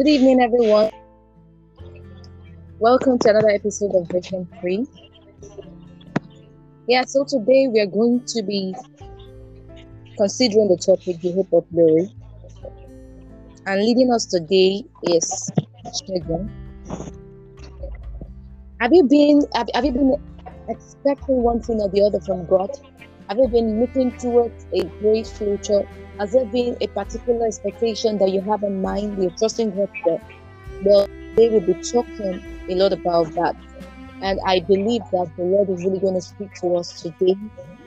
[0.00, 0.90] Good evening, everyone.
[2.78, 4.86] Welcome to another episode of Vision Free.
[6.88, 8.74] Yeah, so today we are going to be
[10.16, 12.08] considering the topic the hope of glory.
[13.66, 15.52] And leading us today is
[16.08, 16.48] Shegun.
[18.80, 20.16] Have you been have, have you been
[20.70, 22.70] expecting one thing or the other from God?
[23.30, 25.86] Have you been looking towards a great future?
[26.18, 30.20] Has there been a particular expectation that you have in mind you're trusting God for?
[30.82, 33.54] Well, they will be talking a lot about that.
[34.20, 37.36] And I believe that the Lord is really going to speak to us today,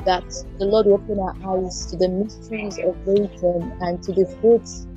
[0.05, 0.23] that
[0.59, 4.87] the Lord will open our eyes to the mysteries of waiting and to the fruits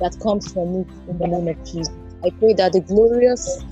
[0.00, 1.92] that comes from it in the name of Jesus.
[2.24, 3.62] I pray that the glorious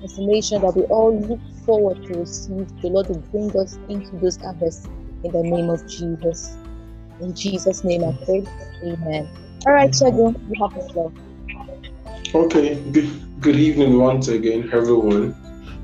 [0.00, 4.38] information that we all look forward to receive, the Lord will bring us into those
[4.38, 4.88] harvests
[5.24, 6.56] in the name of Jesus.
[7.20, 8.46] In Jesus' name I pray.
[8.84, 9.28] Amen.
[9.66, 11.12] All right, Shegun, you have the floor.
[12.34, 15.34] Okay, good, good evening once again, everyone.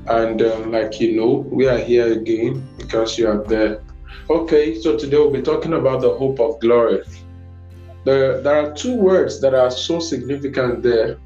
[0.07, 3.81] And uh, like you know, we are here again because you are there.
[4.29, 7.01] Okay, so today we'll be talking about the hope of glory.
[8.05, 11.17] There, there are two words that are so significant there.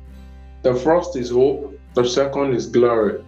[0.61, 3.23] The first is hope, the second is glory.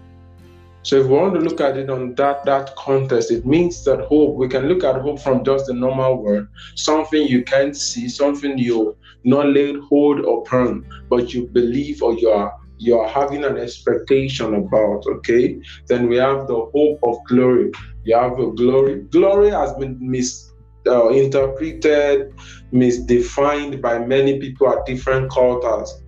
[0.88, 4.06] So if we want to look at it on that that context, it means that
[4.06, 8.08] hope, we can look at hope from just the normal word, something you can't see,
[8.08, 13.44] something you not laid hold upon, but you believe or you are you are having
[13.44, 15.60] an expectation about, okay?
[15.88, 17.70] Then we have the hope of glory.
[18.06, 19.02] You have a glory.
[19.12, 22.26] Glory has been misinterpreted, uh,
[22.72, 26.02] misdefined by many people at different quarters.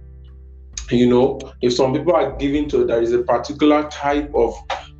[0.91, 4.55] You know, if some people are given to, there is a particular type of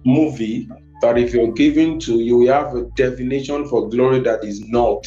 [0.06, 0.70] movie
[1.02, 5.06] that if you're given to, you have a definition for glory that is not.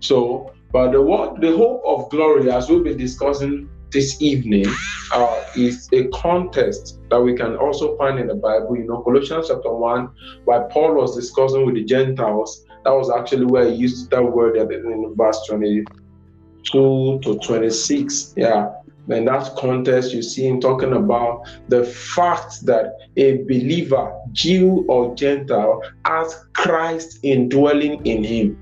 [0.00, 4.66] So, but the what the hope of glory, as we'll be discussing this evening
[5.12, 8.76] uh, is a contest that we can also find in the Bible.
[8.76, 10.10] You know, Colossians chapter 1,
[10.44, 14.56] where Paul was discussing with the Gentiles, that was actually where he used that word
[14.56, 18.34] in verse 22 to 26.
[18.36, 18.72] Yeah.
[19.08, 25.14] In that context, you see him talking about the fact that a believer, Jew or
[25.14, 28.58] Gentile, has Christ indwelling in him.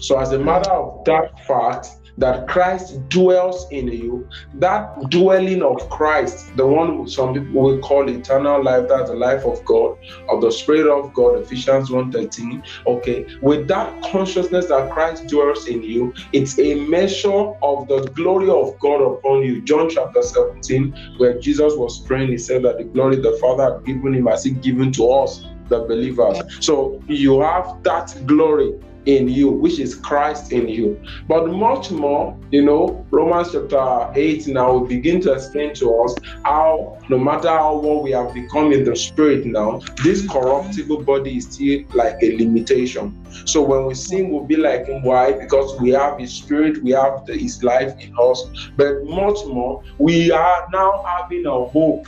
[0.00, 1.88] So, as a matter of that fact,
[2.18, 8.08] that Christ dwells in you, that dwelling of Christ, the one some people will call
[8.08, 9.96] eternal life, that's the life of God,
[10.30, 12.62] of the Spirit of God, Ephesians 1:13.
[12.86, 18.48] Okay, with that consciousness that Christ dwells in you, it's a measure of the glory
[18.48, 19.62] of God upon you.
[19.62, 23.84] John chapter 17, where Jesus was praying, he said that the glory the Father had
[23.84, 26.38] given him as he given to us, the believers.
[26.60, 28.72] So you have that glory
[29.06, 31.00] in you, which is Christ in you.
[31.28, 36.14] But much more, you know, Romans chapter 8 now will begin to explain to us
[36.44, 41.38] how, no matter how what we have become in the spirit now, this corruptible body
[41.38, 43.16] is still like a limitation.
[43.44, 44.86] So when we sin, we'll be like.
[45.02, 45.32] Why?
[45.32, 48.70] Because we have his spirit, we have his life in us.
[48.76, 52.06] But much more, we are now having a hope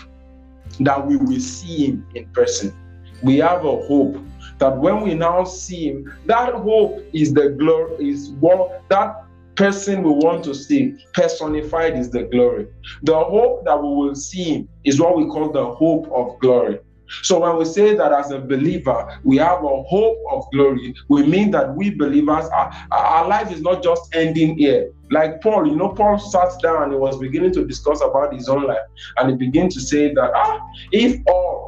[0.80, 2.74] that we will see him in person.
[3.22, 4.16] We have a hope
[4.58, 9.14] that when we now see him, that hope is the glory, is what that
[9.54, 12.66] person we want to see personified is the glory.
[13.02, 16.78] The hope that we will see him is what we call the hope of glory.
[17.22, 21.24] So when we say that as a believer, we have a hope of glory, we
[21.24, 24.92] mean that we believers, are, our life is not just ending here.
[25.10, 28.48] Like Paul, you know, Paul sat down and he was beginning to discuss about his
[28.48, 28.78] own life.
[29.16, 30.60] And he began to say that, ah,
[30.92, 31.67] if all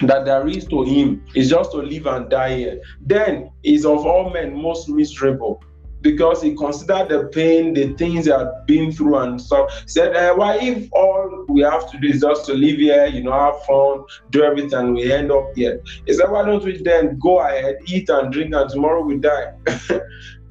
[0.00, 2.80] that there is to him is just to live and die here.
[3.00, 5.62] Then is of all men most miserable
[6.02, 10.30] because he considered the pain, the things he had been through and so said, eh,
[10.30, 13.62] why if all we have to do is just to live here, you know, have
[13.64, 15.80] fun, do everything, we end up here.
[16.06, 19.52] He said, why don't we then go ahead, eat and drink, and tomorrow we die?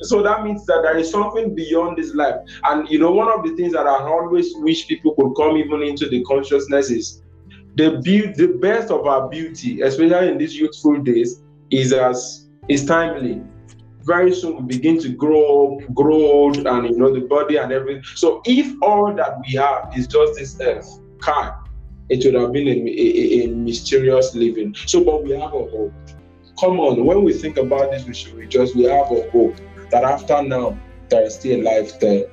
[0.02, 2.36] so that means that there is something beyond this life.
[2.66, 5.82] And you know, one of the things that I always wish people could come even
[5.82, 7.24] into the consciousness is
[7.76, 12.86] the beauty, the best of our beauty, especially in these youthful days, is as is
[12.86, 13.42] timely.
[14.02, 17.72] Very soon we begin to grow up, grow old, and you know the body and
[17.72, 18.04] everything.
[18.16, 21.64] So if all that we have is just this earth, car,
[22.10, 24.76] it would have been a, a, a mysterious living.
[24.88, 25.94] So, but we have a hope.
[26.60, 28.74] Come on, when we think about this, we should rejoice.
[28.74, 29.56] We have a hope
[29.92, 30.78] that after now
[31.10, 32.26] there is still life there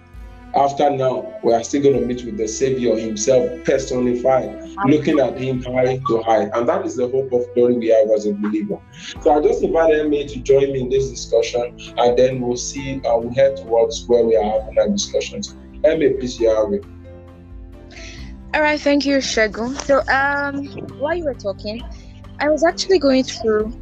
[0.57, 5.39] after now, we are still going to meet with the Savior Himself, personified, looking at
[5.39, 6.45] Him high to high.
[6.55, 8.81] And that is the hope of glory we have as a believer.
[9.21, 13.01] So I just invite Emma to join me in this discussion, and then we'll see,
[13.05, 15.55] uh, we'll head towards where we are having our discussions.
[15.85, 16.85] Emma, please, you have it.
[18.55, 19.79] All right, thank you, Shegun.
[19.83, 20.67] So, um,
[20.99, 21.83] while you were talking,
[22.41, 23.73] I was actually going through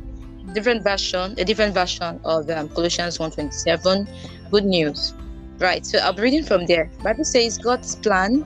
[0.52, 4.08] different version, a different version of um, Colossians 1:27.
[4.50, 5.14] Good news,
[5.60, 5.84] right?
[5.86, 6.90] So I'll be reading from there.
[7.02, 8.44] Bible says God's plan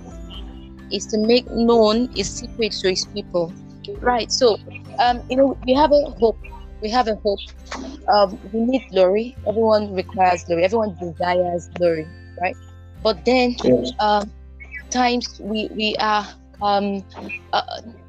[0.90, 3.54] is to make known His secret to His people,
[4.00, 4.30] right?
[4.30, 4.58] So,
[4.98, 6.38] um, you know, we have a hope.
[6.82, 7.42] We have a hope.
[8.12, 9.38] Um, we need glory.
[9.48, 10.64] Everyone requires glory.
[10.64, 12.56] Everyone desires glory, right?
[13.02, 13.92] But then, Yes.
[14.00, 14.32] um,
[14.92, 16.26] times we we are
[16.62, 17.02] um
[17.52, 17.62] uh,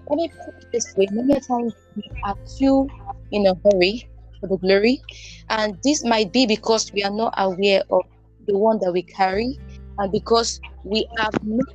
[0.09, 2.91] let me put it this way many times we are too
[3.31, 4.09] in a hurry
[4.39, 5.03] for the glory
[5.49, 8.05] and this might be because we are not aware of
[8.49, 9.57] the one that we carry
[9.97, 11.67] and because we have not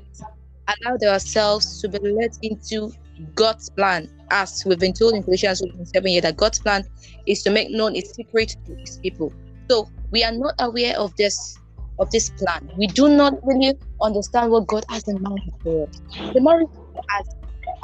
[0.68, 2.92] allowed ourselves to be led into
[3.34, 5.62] God's plan as we've been told in Colossians
[5.94, 6.84] 7 year that God's plan
[7.26, 9.32] is to make known its secret to his people
[9.70, 11.58] so we are not aware of this
[11.98, 12.70] of this plan.
[12.76, 16.00] We do not really understand what God has in mind for us.
[16.32, 17.26] The more as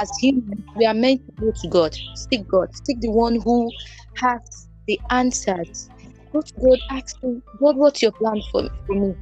[0.01, 3.71] as humans, we are meant to go to God, seek God, seek the one who
[4.17, 5.91] has the answers.
[6.33, 9.15] Go to God, ask him, God, what's your plan for, for me?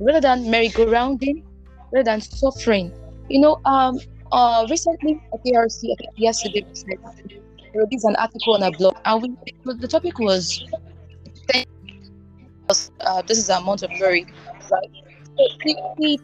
[0.00, 1.42] Rather than merry-go-rounding,
[1.92, 2.92] rather than suffering.
[3.28, 3.98] You know, um,
[4.32, 6.64] uh, recently at PRC, yesterday,
[7.74, 10.64] there was an article on a blog, and we the topic was
[13.00, 14.26] uh, this is a month of worry,
[14.70, 14.90] right?
[15.36, 15.48] So
[15.98, 16.18] we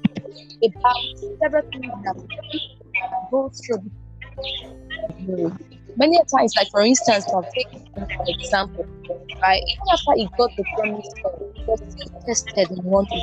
[0.64, 0.94] about
[1.42, 2.16] several things that
[3.30, 3.90] go through.
[5.96, 8.86] Many times, like for instance, I'll take an example,
[9.42, 9.62] right?
[9.66, 11.08] Even after he got the promise,
[11.54, 13.22] he was still tested one thing,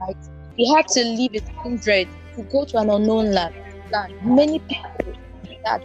[0.00, 0.16] right?
[0.56, 3.54] He had to leave his kindred to go to an unknown land.
[3.92, 4.14] land.
[4.20, 5.14] Many people
[5.64, 5.82] that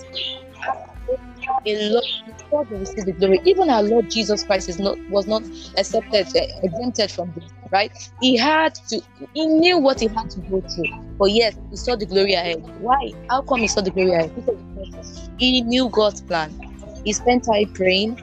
[1.67, 3.41] a lot before they receive the glory.
[3.45, 5.43] Even our Lord Jesus Christ is not was not
[5.77, 7.91] accepted, uh, exempted from this, right?
[8.21, 9.01] He had to,
[9.33, 10.89] he knew what he had to go through,
[11.19, 12.57] but yes, he saw the glory ahead.
[12.77, 12.95] Why?
[13.29, 14.31] How come he saw the glory ahead?
[14.35, 16.55] Because he knew God's plan.
[17.03, 18.17] He spent time praying.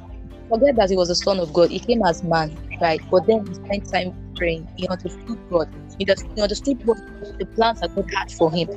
[0.52, 1.70] Forget that he was a son of God.
[1.70, 3.00] He came as man, right?
[3.10, 4.68] But then he spent time praying.
[4.76, 5.66] He understood God.
[5.98, 6.98] He understood, he understood what
[7.38, 8.68] the plans that God had for him.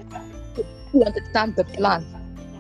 [0.94, 2.06] He understand the plan.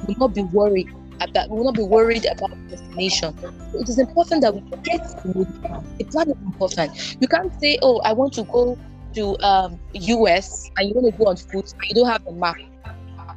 [0.01, 0.89] He will not be worried
[1.21, 3.33] about we will not be worried about the destination.
[3.73, 5.95] It is important that we get to the plan.
[5.97, 7.17] The plan is important.
[7.21, 8.77] You can't say, "Oh, I want to go
[9.13, 12.33] to um, US," and you want to go on foot, and you don't have a
[12.33, 12.57] map,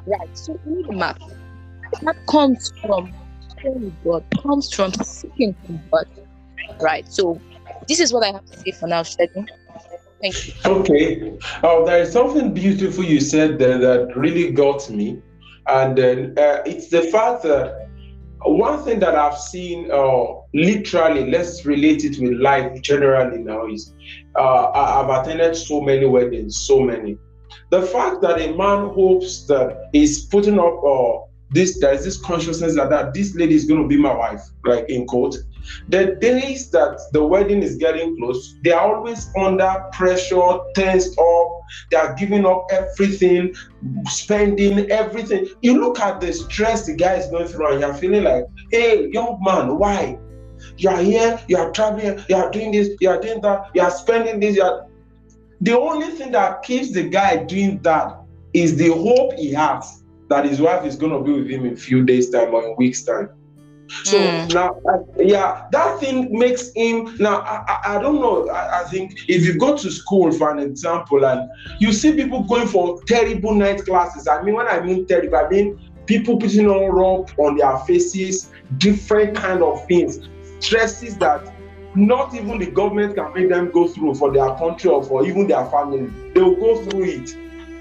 [0.07, 0.37] right?
[0.37, 1.21] So you need a map.
[2.03, 3.15] That comes from
[4.05, 4.25] God.
[4.43, 6.07] Comes from seeking from God,
[6.81, 7.11] right?
[7.13, 7.41] So
[7.87, 9.49] this is what I have to say for now, Shegun.
[10.21, 10.55] Thank you.
[10.67, 11.39] Okay.
[11.63, 15.23] Oh, there is something beautiful you said there that really got me.
[15.69, 17.89] And uh, it's the fact that
[18.43, 23.95] one thing that I've seen, uh, literally, let's relate it with life generally now, is
[24.37, 27.19] uh, I've attended so many weddings, so many.
[27.71, 31.19] The fact that a man hopes that he's putting up uh,
[31.51, 34.89] this, there's this consciousness that, that this lady is going to be my wife, like
[34.89, 35.37] in quote.
[35.89, 41.61] The days that the wedding is getting close, they are always under pressure, tensed up,
[41.91, 43.55] they are giving up everything,
[44.07, 45.49] spending everything.
[45.63, 49.09] You look at the stress the guy is going through, and you're feeling like, hey,
[49.11, 50.19] young man, why?
[50.77, 53.83] You are here, you are traveling, you are doing this, you are doing that, you
[53.83, 54.87] are spending this, you are
[55.61, 58.17] the only thing that keeps the guy doing that
[58.53, 61.73] is the hope he has that his wife is going to be with him in
[61.75, 63.31] a few days' time or in weeks' time.
[64.05, 64.53] So Mm.
[64.53, 67.17] now, uh, yeah, that thing makes him.
[67.19, 68.49] Now, I, I, I don't know.
[68.51, 71.49] I, I think if you go to school, for an example, and
[71.81, 74.29] you see people going for terrible night classes.
[74.29, 78.51] I mean, when I mean terrible, I mean people putting on rope on their faces,
[78.77, 80.19] different kind of things,
[80.61, 81.47] stresses that
[81.95, 85.47] not even the government can make them go through for their country or for even
[85.47, 86.11] their family.
[86.35, 87.31] They will go through it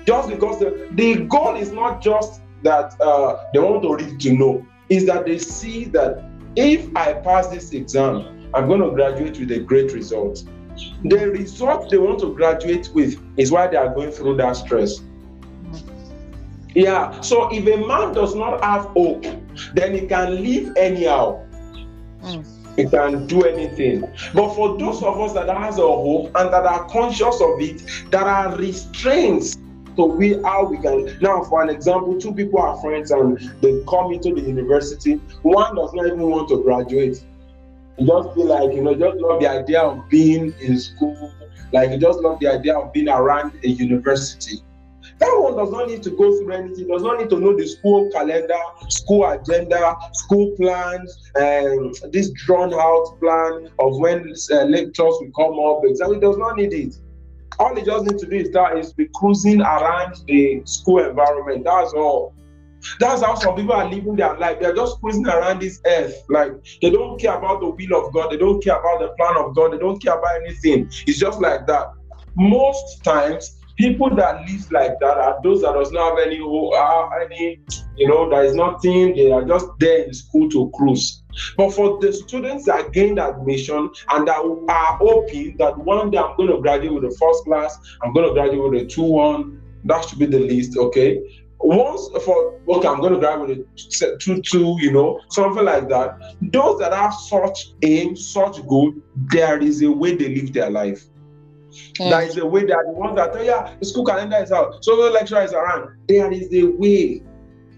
[0.08, 4.34] just because the, the goal is not just that uh, they want to read to
[4.34, 6.24] know, is that they see that
[6.56, 10.46] if I pass this exam, I'm going to graduate with a great result.
[11.04, 15.02] The result they want to graduate with is why they are going through that stress.
[16.74, 19.26] Yeah, so if a man does not have hope,
[19.74, 21.46] then he can live anyhow.
[22.22, 22.46] Mm.
[22.78, 24.02] He can do anything.
[24.34, 27.84] But for those of us that has a hope and that are conscious of it,
[28.12, 29.58] that are restraints
[29.98, 33.84] to we how we can now for an example, two people are friends and they
[33.88, 35.16] come into the university.
[35.42, 37.24] One does not even want to graduate.
[37.98, 41.34] You just feel like you know, just love the idea of being in school,
[41.74, 44.62] like you just love the idea of being around a university.
[45.20, 47.68] That one does not need to go through anything, does not need to know the
[47.68, 55.16] school calendar, school agenda, school plans, and this drawn out plan of when uh, lectures
[55.20, 55.82] will come up.
[55.86, 56.96] Exactly, does not need it.
[57.60, 61.66] All he just need to do is that is be cruising around the school environment.
[61.66, 62.36] That's all.
[63.00, 64.60] That's how some people are living their life.
[64.60, 66.24] They're just cruising around this earth.
[66.30, 68.32] Like they don't care about the will of God.
[68.32, 69.74] They don't care about the plan of God.
[69.74, 70.90] They don't care about anything.
[71.08, 71.88] It's just like that.
[72.36, 77.10] Most times, people that live like that are those that does not have any uh,
[77.24, 77.60] any
[77.96, 81.24] you know there is nothing they are just there in school to cruise.
[81.56, 86.36] But for the students that gained admission and that are hoping that one day i'm
[86.36, 90.04] going to graduate with the first class i'm going to graduate with a 2-1 that
[90.06, 91.22] should be the least okay?
[91.60, 96.18] Once for okay i'm going to graduate with a 2-2 you know something like that.
[96.42, 98.94] Those that have such aim such goal
[99.32, 101.06] there is a way they live their life
[102.00, 102.10] Mm.
[102.10, 104.84] There is a way that the ones that tell yeah, the school calendar is out,
[104.84, 105.98] so the lecturer is around.
[106.08, 107.24] There is a way.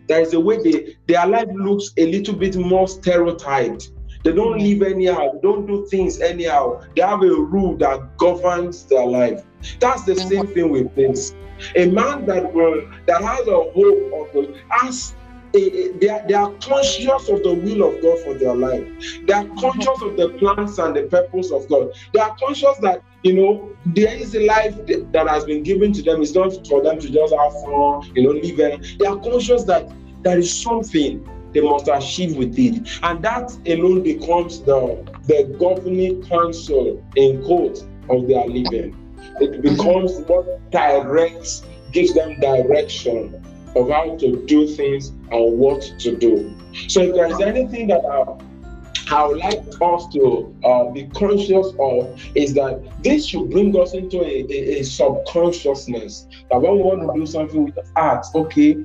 [0.07, 3.91] There is a way they, their life looks a little bit more stereotyped.
[4.23, 4.65] They don't hmm.
[4.65, 6.81] live anyhow, they don't do things anyhow.
[6.95, 9.43] They have a rule that governs their life.
[9.79, 11.33] That's the same thing with this.
[11.75, 15.13] A man that will that has a hope of the has
[15.55, 18.85] Eh, eh, they, are, they are conscious of the will of God for their life.
[19.25, 19.71] They are uh-huh.
[19.71, 21.91] conscious of the plans and the purpose of God.
[22.13, 26.03] They are conscious that, you know, there is a life that has been given to
[26.03, 26.21] them.
[26.21, 28.97] It's not for them to just have fun, you know, live.
[28.99, 29.91] They are conscious that
[30.21, 32.87] there is something they must achieve with it.
[33.01, 38.95] And that alone becomes the, the governing council in quote of their living.
[39.39, 43.43] It becomes what directs, gives them direction
[43.75, 46.55] of how to do things and what to do.
[46.87, 51.67] So if there is anything that I, I would like us to uh, be conscious
[51.79, 56.83] of is that this should bring us into a, a, a subconsciousness that when we
[56.83, 58.77] want to do something with art, okay,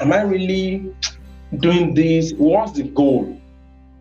[0.00, 0.94] am I really
[1.60, 2.32] doing this?
[2.32, 3.40] What's the goal?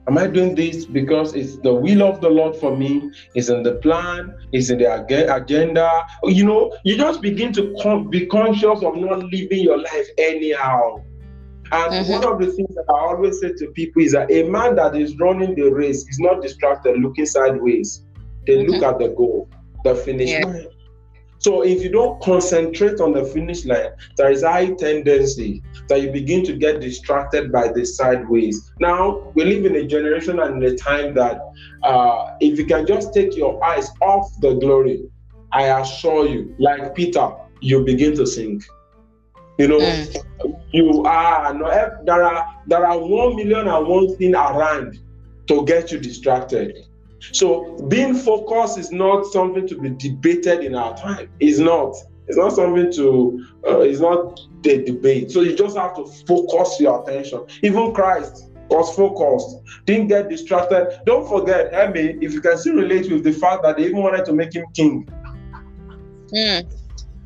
[0.07, 3.11] Am I doing this because it's the will of the Lord for me?
[3.35, 6.05] Is in the plan, Is in the agenda.
[6.23, 11.03] You know, you just begin to be conscious of not living your life anyhow.
[11.73, 12.11] And mm-hmm.
[12.11, 14.95] one of the things that I always say to people is that a man that
[14.95, 18.05] is running the race is not distracted looking sideways.
[18.45, 18.71] They mm-hmm.
[18.71, 19.49] look at the goal,
[19.83, 20.45] the finish yeah.
[20.45, 20.67] line.
[21.47, 26.01] So if you don't concentrate on the finish line, there is a high tendency that
[26.01, 28.73] you begin to get distracted by the sideways.
[28.81, 31.39] Now we live in a generation and a time that
[31.83, 35.09] uh, if you can just take your eyes off the glory,
[35.53, 38.65] I assure you, like Peter, you begin to sink.
[39.57, 40.61] You know, mm.
[40.73, 41.53] you are
[42.03, 44.99] there are there are one million and one thing around
[45.47, 46.86] to get you distracted.
[47.19, 51.29] So being focused is not something to be debated in our time.
[51.39, 51.95] It's not.
[52.27, 53.45] It's not something to.
[53.65, 55.31] Uh, it's not the debate.
[55.31, 57.45] So you just have to focus your attention.
[57.63, 60.99] Even Christ was focused, didn't get distracted.
[61.05, 64.25] Don't forget, Emmy, if you can still relate with the fact that they even wanted
[64.25, 65.07] to make him king.
[66.33, 66.73] Mm.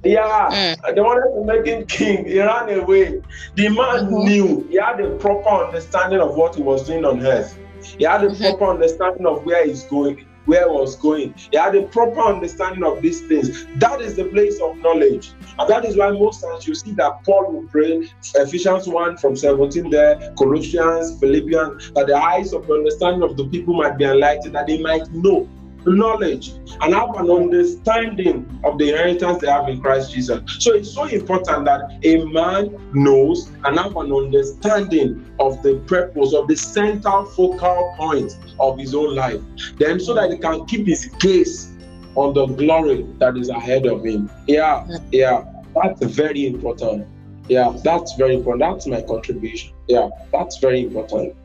[0.03, 0.95] Yeah, mm.
[0.95, 2.25] they wanted to make him king.
[2.25, 3.21] He ran away.
[3.55, 4.27] The man mm-hmm.
[4.27, 7.57] knew he had a proper understanding of what he was doing on earth.
[7.83, 8.43] He had a mm-hmm.
[8.43, 11.33] proper understanding of where he's going, where he was going.
[11.51, 13.65] He had a proper understanding of these things.
[13.77, 15.31] That is the place of knowledge.
[15.59, 19.35] And that is why most times you see that Paul will pray, Ephesians 1 from
[19.35, 24.05] 17 there, Colossians, Philippians, that the eyes of the understanding of the people might be
[24.05, 25.47] enlightened, that they might know
[25.85, 26.50] knowledge
[26.81, 30.41] and have an understanding of the inheritance they have in Christ Jesus.
[30.59, 36.33] So it's so important that a man knows and have an understanding of the purpose
[36.33, 39.41] of the central focal point of his own life.
[39.77, 41.71] Then so that he can keep his gaze
[42.15, 44.29] on the glory that is ahead of him.
[44.47, 45.45] Yeah, yeah.
[45.73, 47.07] That's very important.
[47.47, 48.59] Yeah, that's very important.
[48.59, 49.71] That's my contribution.
[49.88, 51.35] Yeah, that's very important.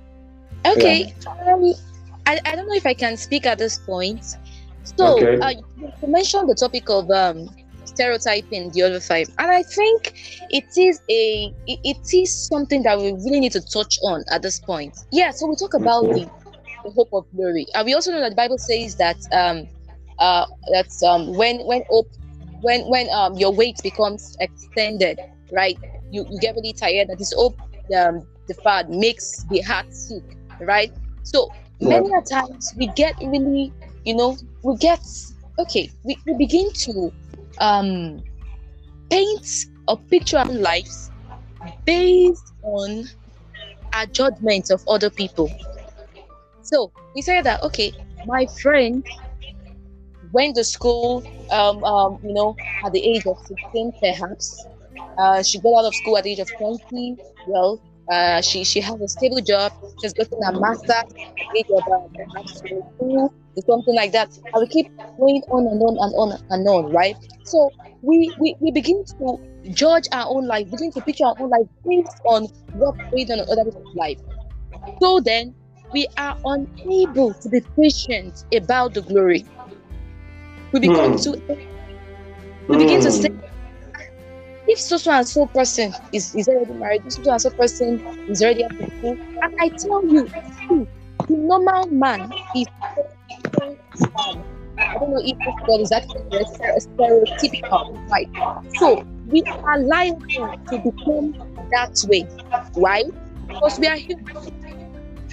[0.65, 1.13] Okay.
[1.23, 1.53] Yeah.
[1.53, 1.75] Um,
[2.27, 4.25] I, I don't know if I can speak at this point.
[4.83, 5.39] So okay.
[5.41, 7.49] uh, you mentioned the topic of um,
[7.85, 10.13] stereotyping the other five, and I think
[10.51, 14.43] it is a it, it is something that we really need to touch on at
[14.43, 14.97] this point.
[15.13, 15.31] Yeah.
[15.31, 16.29] So we talk about the,
[16.85, 19.67] the hope of glory, and we also know that the Bible says that um
[20.19, 22.09] uh that um when when hope
[22.61, 25.19] when when um your weight becomes extended,
[25.53, 25.79] right?
[26.11, 27.09] You, you get really tired.
[27.09, 27.57] That this hope
[27.89, 30.23] the um deferred makes the heart sick,
[30.61, 30.93] right?
[31.25, 33.73] So many a times we get really
[34.05, 35.01] you know we get
[35.59, 37.13] okay we, we begin to
[37.59, 38.23] um
[39.11, 41.11] paint a picture of lives
[41.85, 43.05] based on
[43.93, 45.51] our judgment of other people.
[46.63, 47.93] So we say that okay
[48.27, 49.05] my friend
[50.33, 54.67] went to school um, um you know at the age of 16 perhaps.
[55.19, 57.17] Uh, she got out of school at the age of 20
[57.47, 57.81] well
[58.11, 59.73] uh, she she has a stable job.
[60.01, 61.13] She's gotten a master's
[61.57, 63.31] age of uh, perhaps 22
[63.63, 64.37] something like that.
[64.53, 67.17] And we keep going on and on and on and on, right?
[67.45, 67.71] So
[68.03, 69.39] we, we, we begin to
[69.71, 72.45] judge our own life, begin to picture our own life based on
[72.75, 74.19] what going on in other people's life.
[75.01, 75.55] So then
[75.93, 79.45] we are unable to be patient about the glory.
[80.73, 81.23] We begin mm.
[81.25, 81.59] to
[82.69, 83.05] we begin mm.
[83.05, 83.31] to say
[84.67, 88.03] if so so and so person is, is already married, this so and so person
[88.29, 90.29] is already a people, and I tell you,
[91.29, 92.67] the normal man is
[94.79, 96.45] I don't know if this word is actually a
[96.81, 98.31] stereotypical, right?
[98.79, 101.35] So we are liable to become
[101.71, 102.29] that way.
[102.75, 103.05] Why?
[103.49, 104.51] Because we are humans.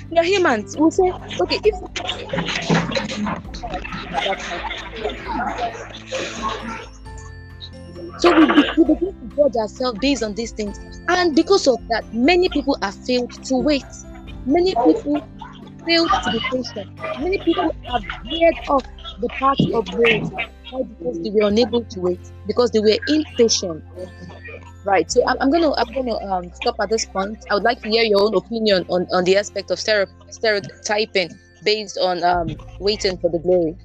[0.09, 0.77] We are humans.
[0.77, 1.11] We say,
[1.41, 1.75] okay, if
[8.17, 8.45] so we,
[8.77, 12.77] we begin to judge ourselves based on these things, and because of that, many people
[12.81, 13.85] have failed to wait.
[14.45, 15.25] Many people
[15.85, 16.89] failed to be patient.
[17.19, 18.83] Many people have veered off
[19.19, 23.83] the path of grace because they were unable to wait, because they were impatient.
[24.85, 25.09] Right.
[25.09, 27.45] So I'm, I'm gonna I'm gonna um, stop at this point.
[27.49, 31.29] I would like to hear your own opinion on, on the aspect of stereotyping
[31.63, 33.77] based on um, waiting for the glory.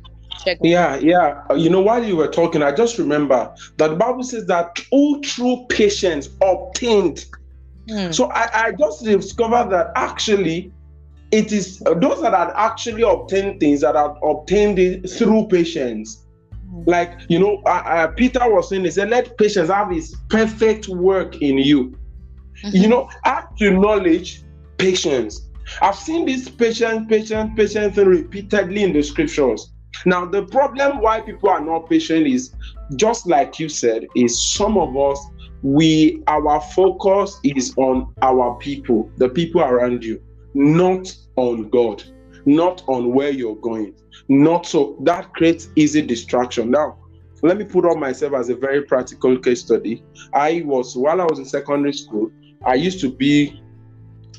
[0.45, 1.43] Check yeah, yeah.
[1.55, 5.21] You know, while you were talking, I just remember that the Bible says that all
[5.21, 7.27] true patience obtained.
[7.89, 8.11] Hmm.
[8.13, 10.73] So I, I just discovered that actually
[11.31, 16.25] it is those that are actually obtained things that are obtained it through patience.
[16.71, 16.83] Hmm.
[16.87, 20.89] Like you know, uh, uh, Peter was saying, he said, "Let patience have His perfect
[20.89, 21.97] work in you."
[22.65, 22.77] Mm-hmm.
[22.77, 24.43] You know, add to knowledge
[24.79, 25.49] patience.
[25.83, 29.73] I've seen this patience, patience, patience repeatedly in the scriptures.
[30.07, 32.55] Now, the problem why people are not patient is
[32.97, 35.19] just like you said, is some of us
[35.63, 40.23] we our focus is on our people, the people around you
[40.55, 42.03] not on God,
[42.45, 43.95] not on where you're going.
[44.29, 46.71] Not so that creates easy distraction.
[46.71, 46.99] Now,
[47.43, 50.05] let me put on myself as a very practical case study.
[50.35, 52.31] I was while I was in secondary school,
[52.65, 53.63] I used to be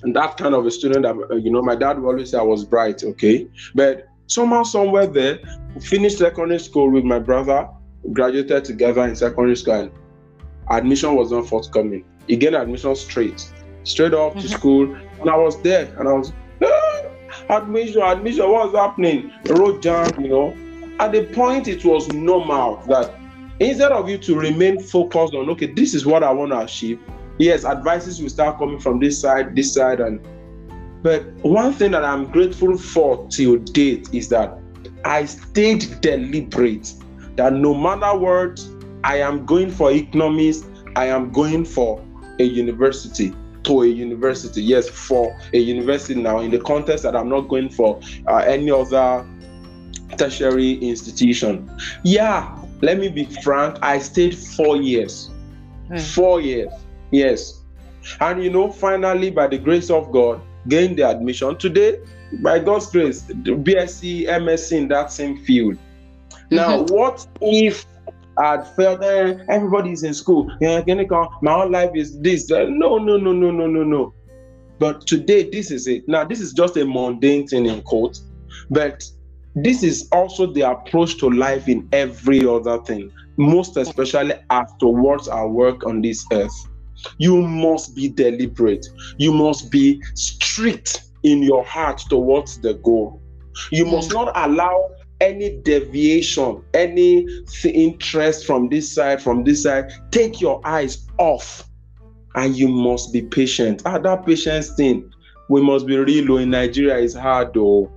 [0.03, 2.65] that kind of a student that you know my dad would always say I was
[2.65, 3.47] bright, okay?
[3.73, 5.39] But somehow, somewhere there,
[5.81, 7.67] finished secondary school with my brother,
[8.13, 9.91] graduated together in secondary school, and
[10.69, 12.05] admission was not forthcoming.
[12.27, 13.51] He get admission straight,
[13.83, 14.41] straight off mm-hmm.
[14.41, 16.31] to school, and I was there and I was,
[16.63, 19.31] ah, admission, admission, what's happening?
[19.49, 20.55] Road jam, you know.
[20.99, 23.13] At the point, it was normal that
[23.59, 26.99] instead of you to remain focused on, okay, this is what I want to achieve,
[27.39, 30.19] yes, advices will start coming from this side, this side, and
[31.01, 34.57] but one thing that I'm grateful for till date is that
[35.05, 36.93] I stayed deliberate
[37.35, 38.59] that no matter what
[39.03, 40.63] I am going for economics,
[40.95, 42.03] I am going for
[42.39, 43.33] a university
[43.63, 44.61] to a university.
[44.61, 48.71] Yes, for a university now, in the context that I'm not going for uh, any
[48.71, 49.25] other
[50.17, 51.69] tertiary institution.
[52.03, 55.29] Yeah, let me be frank, I stayed four years.
[55.89, 56.01] Mm.
[56.13, 56.71] Four years,
[57.11, 57.61] yes.
[58.21, 61.57] And you know, finally, by the grace of God, gained the admission.
[61.57, 61.99] Today,
[62.41, 65.77] by God's grace, the BSc, MSc in that same field.
[66.51, 66.95] Now, mm-hmm.
[66.95, 67.85] what if
[68.39, 70.49] I felt that everybody's in school.
[70.61, 70.81] Yeah,
[71.41, 72.49] my whole life is this.
[72.49, 74.13] No, no, no, no, no, no, no.
[74.79, 76.07] But today, this is it.
[76.07, 78.17] Now, this is just a mundane thing in quote,
[78.69, 79.03] but
[79.55, 85.27] this is also the approach to life in every other thing, most especially as towards
[85.27, 86.68] our work on this earth.
[87.17, 88.85] You must be deliberate,
[89.17, 93.21] you must be strict in your heart towards the goal.
[93.71, 97.27] You must not allow any deviation, any
[97.65, 101.69] interest from this side, from this side, take your eyes off
[102.35, 103.81] and you must be patient.
[103.85, 105.11] Ah, that patience thing,
[105.49, 106.25] we must be real.
[106.25, 107.91] Though in Nigeria, is hard though.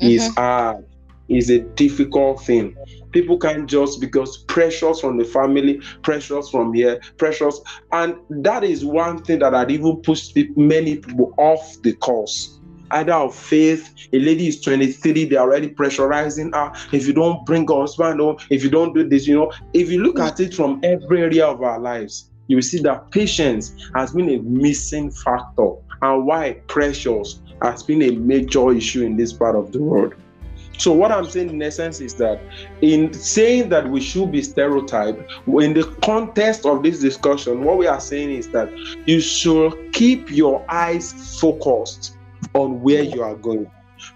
[0.00, 0.06] Mm-hmm.
[0.06, 0.86] It's hard.
[1.28, 2.76] It's a difficult thing.
[3.12, 7.60] People can't just because pressures from the family, pressures from here, pressures,
[7.92, 12.58] and that is one thing that had even pushed many people off the course
[12.90, 13.92] either of faith.
[14.12, 16.72] A lady is 23, they're already pressurizing her.
[16.92, 19.90] If you don't bring a husband or if you don't do this, you know, if
[19.90, 23.74] you look at it from every area of our lives, you will see that patience
[23.94, 29.32] has been a missing factor and why pressures has been a major issue in this
[29.32, 30.14] part of the world.
[30.78, 32.40] So what I'm saying in essence is that
[32.80, 37.86] in saying that we should be stereotyped, in the context of this discussion, what we
[37.86, 38.70] are saying is that
[39.06, 42.16] you should keep your eyes focused
[42.54, 43.70] on where you are going.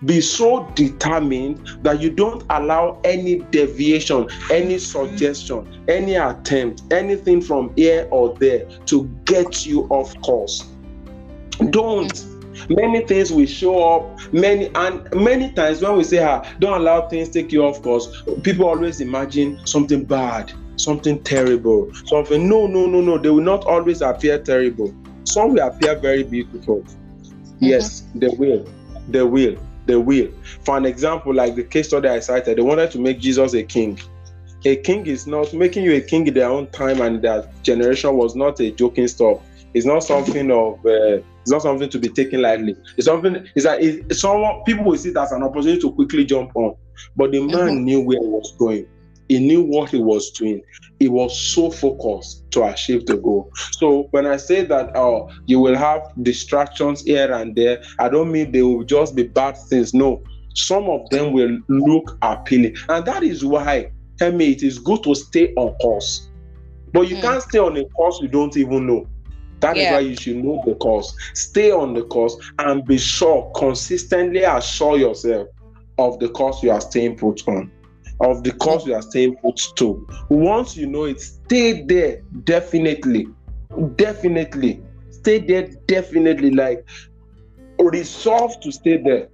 [0.04, 7.72] Be so determined that you don't allow any deviation, any suggestion, any attempt, anything from
[7.76, 10.66] here or there to get you off course.
[11.70, 12.37] Don't.
[12.68, 14.32] Many things will show up.
[14.32, 18.22] Many and many times when we say, ah, don't allow things take you off course,
[18.42, 22.48] people always imagine something bad, something terrible, something.
[22.48, 23.18] No, no, no, no.
[23.18, 24.94] They will not always appear terrible.
[25.24, 26.80] Some will appear very beautiful.
[26.80, 27.64] Mm-hmm.
[27.64, 28.66] Yes, they will.
[29.08, 29.56] They will.
[29.86, 30.30] They will.
[30.64, 33.62] For an example, like the case study I cited, they wanted to make Jesus a
[33.62, 33.98] king.
[34.64, 38.14] A king is not making you a king in their own time and their generation
[38.16, 39.40] was not a joking stuff.
[39.72, 42.76] It's not something of uh, it's not something to be taken lightly.
[42.98, 43.48] It's something.
[43.54, 46.76] It's like it's someone people will see it as an opportunity to quickly jump on.
[47.16, 47.84] But the man mm-hmm.
[47.84, 48.86] knew where he was going.
[49.30, 50.60] He knew what he was doing.
[50.98, 53.50] He was so focused to achieve the goal.
[53.72, 58.30] So when I say that oh, you will have distractions here and there, I don't
[58.30, 59.94] mean they will just be bad things.
[59.94, 60.22] No,
[60.54, 65.02] some of them will look appealing, and that is why, tell me, it is good
[65.04, 66.28] to stay on course.
[66.92, 67.22] But you mm.
[67.22, 69.06] can't stay on a course you don't even know.
[69.60, 69.82] That yeah.
[69.82, 71.14] is why you should know the course.
[71.34, 75.48] Stay on the course and be sure, consistently assure yourself
[75.98, 77.70] of the course you are staying put on,
[78.20, 80.06] of the course you are staying put to.
[80.28, 83.26] Once you know it, stay there definitely.
[83.96, 84.80] Definitely.
[85.10, 86.50] Stay there definitely.
[86.50, 86.86] Like
[87.78, 89.28] resolve to stay there.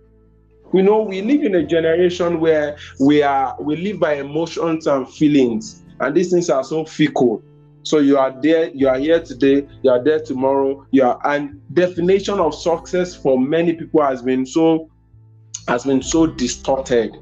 [0.73, 5.09] You know, we live in a generation where we are we live by emotions and
[5.09, 7.43] feelings, and these things are so fickle
[7.85, 10.87] so you are there, you are here today, you are there tomorrow.
[10.91, 14.91] You are and definition of success for many people has been so
[15.69, 17.17] has been so distorted.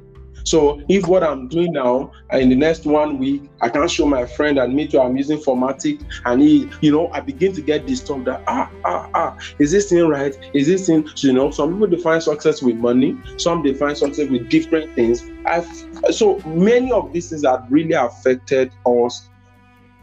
[0.44, 4.26] So if what I'm doing now in the next one week, I can't show my
[4.26, 7.86] friend and me too, I'm using formatic and he, you know, I begin to get
[7.86, 10.36] disturbed that ah ah ah, is this thing right?
[10.52, 14.48] Is this thing, you know, some people define success with money, some define success with
[14.48, 15.22] different things.
[15.46, 15.68] I've
[16.10, 19.28] so many of these things have really affected us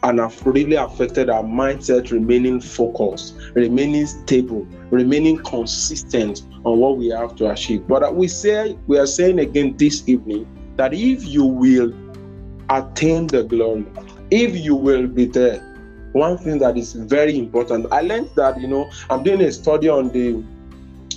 [0.04, 7.08] and have really affected our mindset remaining focused, remaining stable, remaining consistent on what we
[7.08, 7.88] have to achieve.
[7.88, 11.94] But we say we are saying again this evening that if you will
[12.70, 13.86] attain the glory,
[14.32, 15.66] if you will be there,
[16.14, 17.88] one thing that is very important.
[17.92, 20.44] I learned that you know I'm doing a study on the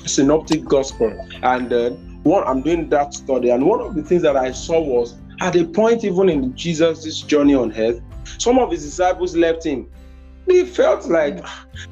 [0.06, 1.90] synoptic gospel, and uh,
[2.24, 5.56] one I'm doing that study, and one of the things that I saw was at
[5.56, 8.00] a point even in Jesus' journey on earth,
[8.38, 9.90] some of his disciples left him.
[10.46, 11.44] They felt like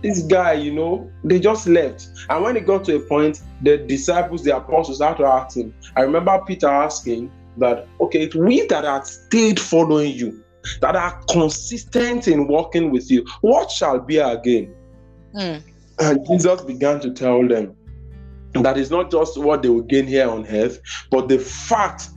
[0.02, 2.08] this guy, you know, they just left.
[2.28, 5.72] And when it got to a point, the disciples, the apostles, had to ask him.
[5.96, 10.42] I remember Peter asking that, okay, it's we that have stayed following you,
[10.80, 14.74] that are consistent in walking with you, what shall be our gain?
[15.34, 15.62] Mm.
[16.00, 17.76] And Jesus began to tell them
[18.54, 22.08] that it's not just what they will gain here on earth, but the fact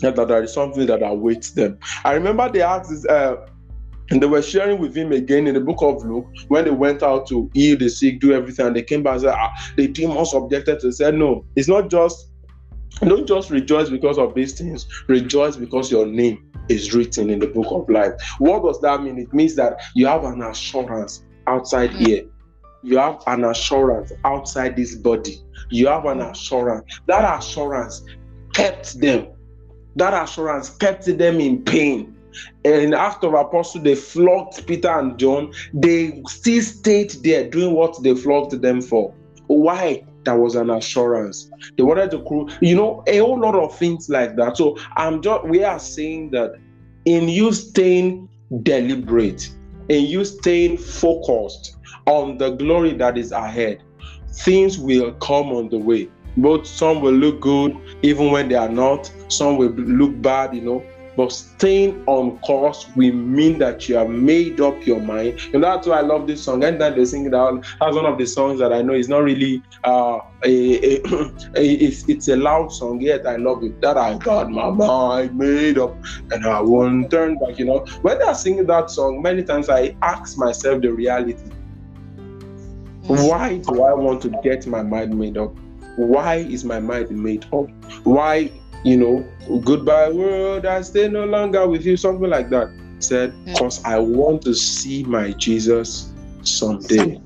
[0.00, 1.78] that there is something that awaits them.
[2.04, 3.36] I remember they asked this, uh,
[4.10, 7.02] and they were sharing with him again in the book of Luke when they went
[7.02, 9.88] out to heal the sick, do everything, and they came back and said, ah, the
[9.88, 12.30] demons objected to said, No, it's not just
[13.00, 17.46] don't just rejoice because of these things, rejoice because your name is written in the
[17.46, 18.12] book of life.
[18.38, 19.18] What does that mean?
[19.18, 22.04] It means that you have an assurance outside mm-hmm.
[22.04, 22.24] here.
[22.82, 25.38] You have an assurance outside this body.
[25.70, 27.00] You have an assurance.
[27.06, 28.04] That assurance
[28.52, 29.28] kept them
[29.96, 32.16] that assurance kept them in pain.
[32.64, 35.52] And after Apostle, they flogged Peter and John.
[35.72, 39.14] They still stayed there doing what they flogged them for.
[39.46, 40.04] Why?
[40.24, 41.50] That was an assurance.
[41.76, 44.56] They wanted to crew, you know, a whole lot of things like that.
[44.56, 46.54] So I'm just we are saying that
[47.04, 48.28] in you staying
[48.62, 49.50] deliberate,
[49.90, 51.76] in you staying focused
[52.06, 53.82] on the glory that is ahead,
[54.32, 56.08] things will come on the way.
[56.36, 60.62] Both some will look good even when they are not, some will look bad, you
[60.62, 60.84] know.
[61.16, 65.38] But staying on course will mean that you have made up your mind.
[65.52, 66.64] And that's why I love this song.
[66.64, 67.64] And then they sing it out.
[67.80, 71.02] That's one of the songs that I know is not really uh, a, a,
[71.56, 73.80] a, it's, it's a loud song, yet I love it.
[73.80, 75.96] That I got my mind made up
[76.32, 77.84] and I won't turn back, you know.
[78.02, 81.50] When I sing that song, many times I ask myself the reality.
[83.06, 85.54] Why do I want to get my mind made up?
[85.96, 87.68] Why is my mind made up?
[88.04, 88.50] Why,
[88.84, 92.72] you know, goodbye world, I stay no longer with you, something like that.
[92.98, 93.52] Said, hmm.
[93.52, 97.20] because I want to see my Jesus someday.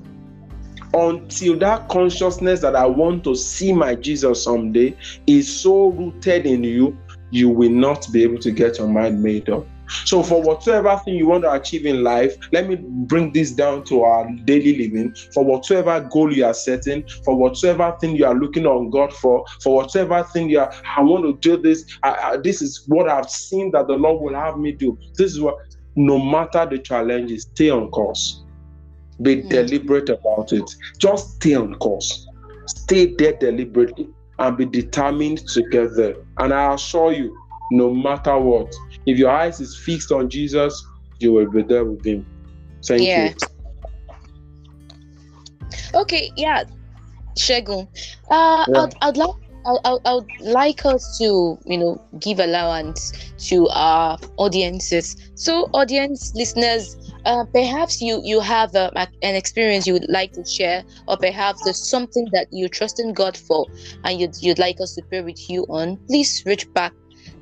[0.93, 6.63] Until that consciousness that I want to see my Jesus someday is so rooted in
[6.63, 6.97] you,
[7.29, 9.67] you will not be able to get your mind made up.
[10.05, 13.83] So, for whatever thing you want to achieve in life, let me bring this down
[13.85, 15.13] to our daily living.
[15.33, 19.43] For whatever goal you are setting, for whatever thing you are looking on God for,
[19.63, 21.85] for whatever thing you are, I want to do this.
[22.03, 24.97] I, I, this is what I've seen that the Lord will have me do.
[25.17, 25.55] This is what,
[25.95, 28.43] no matter the challenges, stay on course.
[29.21, 29.49] Be Mm.
[29.49, 30.69] deliberate about it.
[30.99, 32.25] Just stay on course.
[32.67, 34.07] Stay there deliberately
[34.39, 36.15] and be determined to get there.
[36.37, 37.35] And I assure you,
[37.71, 38.73] no matter what,
[39.05, 40.85] if your eyes is fixed on Jesus,
[41.19, 42.25] you will be there with him.
[42.85, 43.27] Thank Yeah.
[43.27, 43.35] you.
[45.93, 46.63] Okay, yeah,
[47.37, 47.87] Shegun.
[48.29, 48.81] Uh, Yeah.
[48.81, 49.35] I'd, I'd like.
[49.65, 53.11] I, I, I would like us to, you know, give allowance
[53.49, 55.17] to our audiences.
[55.35, 58.89] So, audience listeners, uh, perhaps you you have a,
[59.21, 63.13] an experience you would like to share, or perhaps there's something that you trust in
[63.13, 63.67] God for,
[64.05, 65.97] and you'd you'd like us to pray with you on.
[66.07, 66.93] Please reach back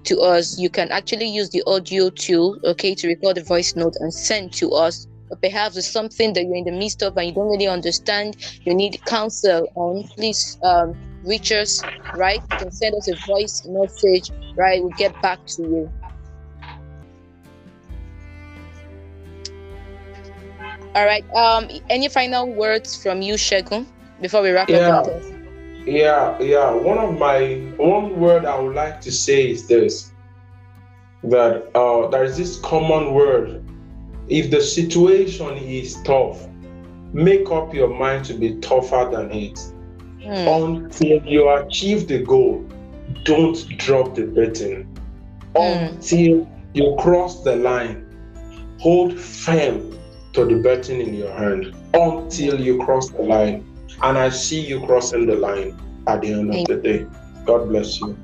[0.07, 0.59] to us.
[0.59, 4.53] You can actually use the audio tool, okay, to record a voice note and send
[4.53, 5.07] to us.
[5.29, 8.37] But perhaps there's something that you're in the midst of and you don't really understand.
[8.65, 10.07] You need counsel on.
[10.15, 12.41] Please um, reach us, right?
[12.49, 14.81] You can send us a voice message, right?
[14.81, 15.93] We'll get back to you.
[20.95, 21.25] All right.
[21.35, 23.85] Um, any final words from you, Shegun,
[24.21, 24.99] before we wrap Yeah.
[24.99, 25.07] up?
[25.87, 26.71] Yeah, yeah.
[26.71, 30.11] One of my one word I would like to say is this
[31.23, 33.63] that uh, there is this common word.
[34.27, 36.45] If the situation is tough,
[37.13, 39.59] make up your mind to be tougher than it.
[40.21, 40.47] Hmm.
[40.47, 42.69] Until you achieve the goal,
[43.23, 44.93] don't drop the button.
[45.55, 45.93] Mm.
[45.93, 48.05] Until you cross the line,
[48.79, 49.97] hold firm
[50.33, 53.66] to the button in your hand until you cross the line.
[54.01, 57.05] And I see you crossing the line at the end of the day.
[57.45, 58.17] God bless you.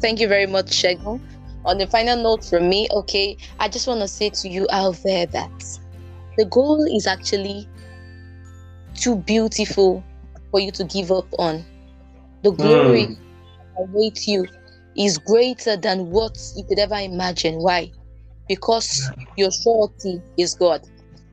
[0.00, 1.20] Thank you very much, Shegun.
[1.64, 4.98] On the final note from me, okay, I just want to say to you out
[5.02, 5.64] there that
[6.36, 7.66] the goal is actually
[8.94, 10.04] too beautiful
[10.50, 11.64] for you to give up on.
[12.42, 13.16] The glory Mm.
[13.16, 14.46] that awaits you
[14.96, 17.56] is greater than what you could ever imagine.
[17.62, 17.90] Why?
[18.46, 20.82] Because your surety is God.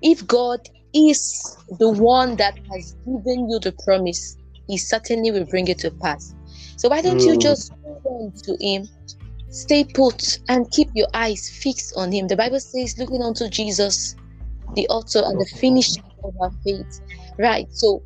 [0.02, 0.60] If God
[0.94, 5.92] is the one that has given you the promise, He certainly will bring it to
[5.92, 6.34] pass.
[6.78, 7.42] So why don't you Mm.
[7.42, 8.90] just hold on to Him,
[9.50, 12.28] stay put, and keep your eyes fixed on Him?
[12.28, 14.16] The Bible says, looking unto Jesus,
[14.76, 17.02] the author and the finisher of our faith.
[17.38, 17.68] Right.
[17.72, 18.02] So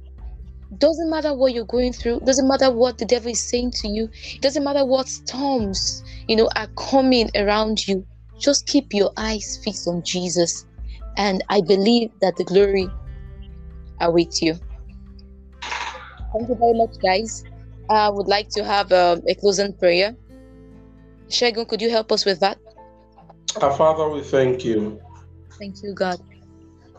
[0.78, 4.10] doesn't matter what you're going through, doesn't matter what the devil is saying to you,
[4.34, 8.06] it doesn't matter what storms you know are coming around you.
[8.39, 10.65] Just keep your eyes fixed on Jesus,
[11.17, 12.89] and I believe that the glory
[14.01, 14.56] awaits you.
[16.34, 17.45] Thank you very much, guys.
[17.89, 20.15] I would like to have um, a closing prayer.
[21.30, 22.58] Shegun, could you help us with that?
[23.62, 25.01] Our Father, we thank you.
[25.58, 26.19] Thank you, God.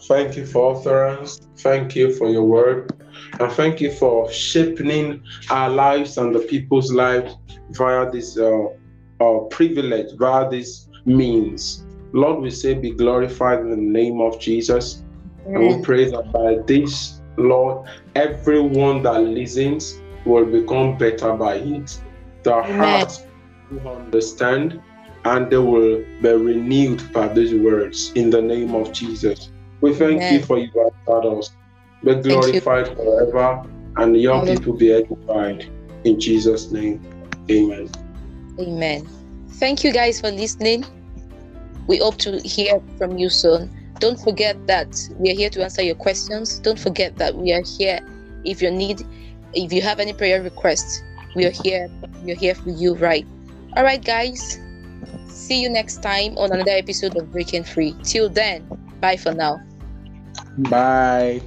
[0.02, 1.40] Thank you for utterance.
[1.58, 2.92] Thank you for your word.
[3.40, 7.34] And thank you for shaping our lives and the people's lives
[7.70, 8.66] via this uh,
[9.20, 11.85] uh, privilege, via this means.
[12.16, 15.04] Lord, we say, be glorified in the name of Jesus.
[15.44, 22.00] And we pray that by this, Lord, everyone that listens will become better by it.
[22.42, 22.78] Their Amen.
[22.80, 23.22] hearts
[23.70, 24.80] will understand
[25.26, 29.50] and they will be renewed by these words in the name of Jesus.
[29.82, 30.32] We thank Amen.
[30.32, 31.50] you for you have taught us.
[32.02, 33.62] Be glorified forever
[33.96, 34.58] and your Hallelujah.
[34.58, 35.70] people be edified.
[36.04, 37.04] In Jesus' name,
[37.50, 37.90] amen.
[38.58, 39.06] Amen.
[39.50, 40.86] Thank you guys for listening.
[41.86, 43.70] We hope to hear from you soon.
[43.98, 46.58] Don't forget that we are here to answer your questions.
[46.58, 48.00] Don't forget that we are here
[48.44, 49.02] if you need
[49.56, 51.02] if you have any prayer requests,
[51.34, 51.88] we are here.
[52.22, 53.26] We're here for you, right?
[53.76, 54.58] All right, guys.
[55.28, 57.96] See you next time on another episode of Breaking Free.
[58.02, 58.66] Till then,
[59.00, 59.60] bye for now.
[60.58, 61.40] Bye.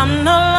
[0.00, 0.49] I'm no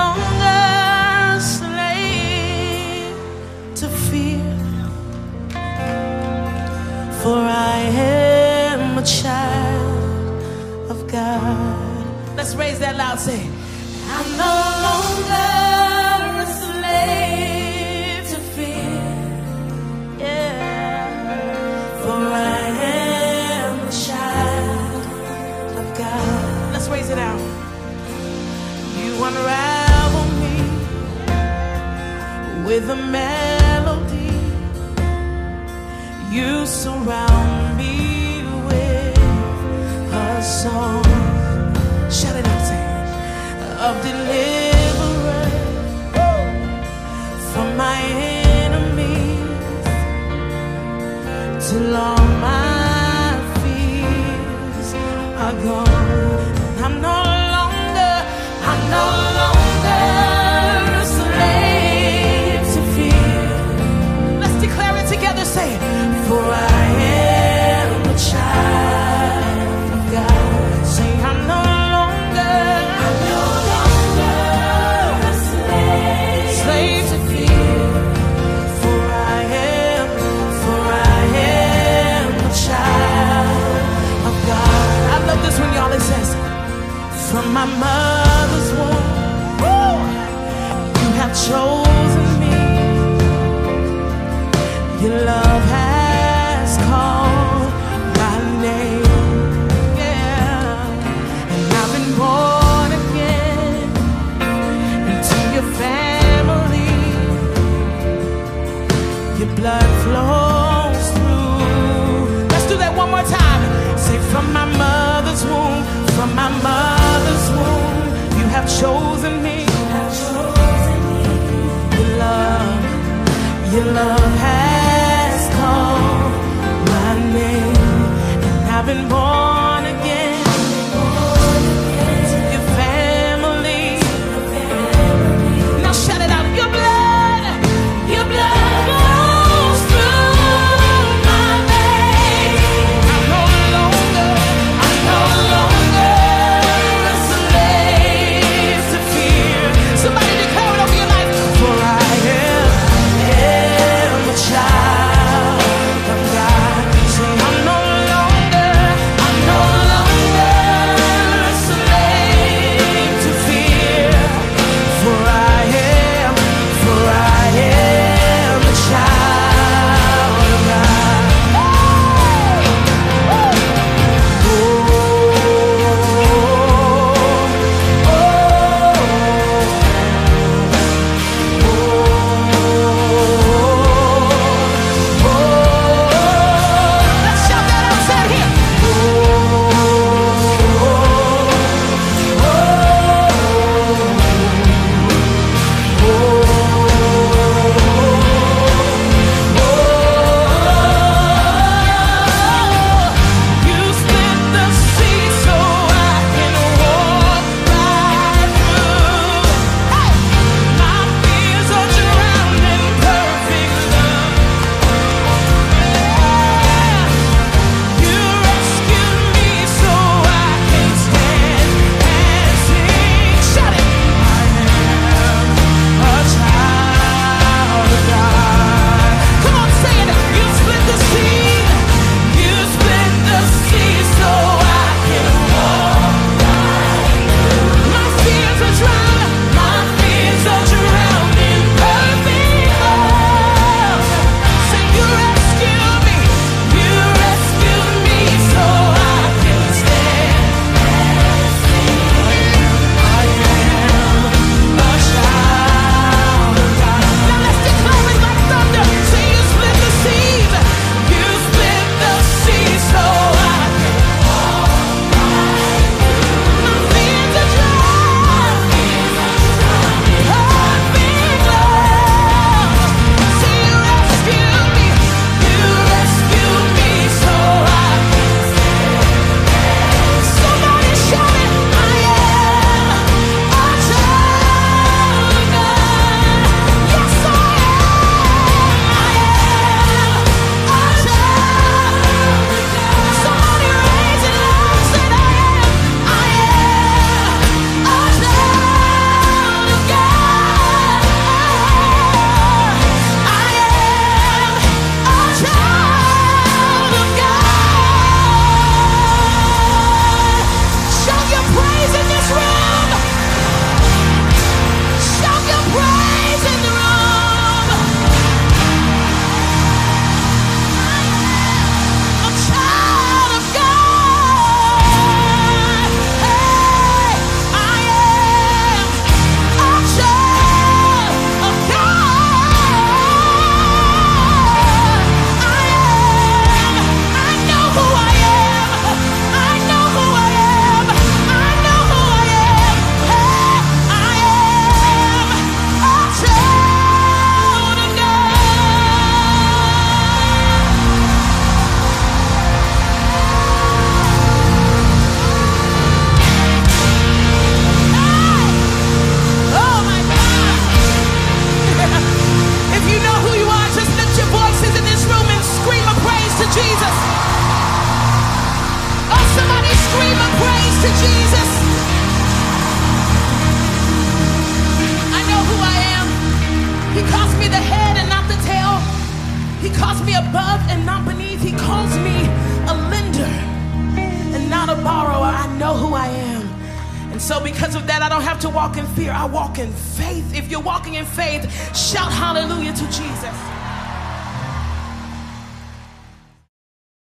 [128.92, 129.31] and I've